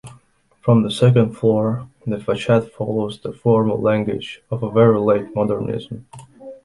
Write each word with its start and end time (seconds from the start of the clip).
From 0.61 0.81
the 0.81 0.89
second 0.89 1.33
floor, 1.33 1.87
the 2.07 2.15
façade 2.17 2.71
follows 2.71 3.19
the 3.19 3.31
formal 3.33 3.79
language 3.79 4.41
of 4.49 4.63
a 4.63 4.71
very 4.71 4.99
late 4.99 5.35
modernism. 5.35 6.07